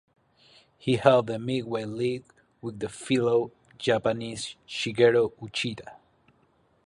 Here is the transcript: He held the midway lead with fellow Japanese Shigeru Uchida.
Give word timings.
He 0.79 0.95
held 0.95 1.27
the 1.27 1.37
midway 1.37 1.85
lead 1.85 2.23
with 2.59 2.81
fellow 2.89 3.51
Japanese 3.77 4.55
Shigeru 4.67 5.31
Uchida. 5.33 5.97